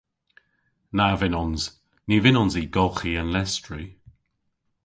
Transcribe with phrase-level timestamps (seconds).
[0.95, 1.63] Na vynnons.
[2.07, 3.85] Ny vynnons i golghi an lestri.